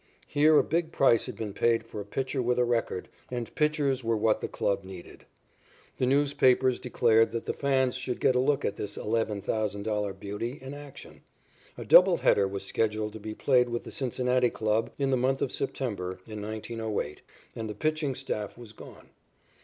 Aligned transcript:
Here 0.25 0.57
a 0.57 0.63
big 0.63 0.91
price 0.91 1.27
had 1.27 1.35
been 1.35 1.53
paid 1.53 1.85
for 1.85 2.01
a 2.01 2.05
pitcher 2.05 2.41
with 2.41 2.57
a 2.57 2.65
record, 2.65 3.07
and 3.29 3.53
pitchers 3.53 4.03
were 4.03 4.17
what 4.17 4.41
the 4.41 4.47
club 4.47 4.83
needed. 4.83 5.25
The 5.97 6.07
newspapers 6.07 6.79
declared 6.79 7.31
that 7.33 7.45
the 7.45 7.53
fans 7.53 7.93
should 7.97 8.19
get 8.19 8.33
a 8.33 8.39
look 8.39 8.65
at 8.65 8.77
this 8.77 8.97
"$11,000 8.97 10.19
beauty" 10.19 10.57
in 10.59 10.73
action. 10.73 11.21
A 11.77 11.85
double 11.85 12.17
header 12.17 12.47
was 12.47 12.63
scheduled 12.65 13.13
to 13.13 13.19
be 13.19 13.35
played 13.35 13.69
with 13.69 13.83
the 13.83 13.91
Cincinnati 13.91 14.49
club 14.49 14.89
in 14.97 15.11
the 15.11 15.17
month 15.17 15.39
of 15.39 15.51
September, 15.51 16.17
in 16.25 16.41
1908, 16.41 17.21
and 17.55 17.69
the 17.69 17.75
pitching 17.75 18.15
staff 18.15 18.57
was 18.57 18.73
gone. 18.73 19.09